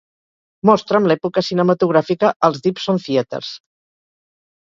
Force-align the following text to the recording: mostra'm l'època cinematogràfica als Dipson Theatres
mostra'm 0.69 1.09
l'època 1.11 1.43
cinematogràfica 1.49 2.31
als 2.49 2.65
Dipson 2.67 3.01
Theatres 3.05 3.51